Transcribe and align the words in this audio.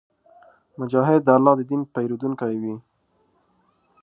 مجاهد 0.79 1.21
د 1.25 1.29
الله 1.37 1.53
د 1.57 1.61
دین 1.69 1.81
پېرودونکی 1.93 2.53
وي. 2.61 2.75